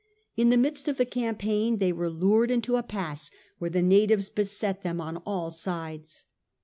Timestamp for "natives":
3.83-4.31